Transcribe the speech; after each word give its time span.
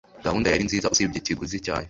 Gahunda 0.25 0.47
yari 0.49 0.63
nziza 0.67 0.91
usibye 0.93 1.17
ikiguzi 1.19 1.57
cyayo. 1.65 1.79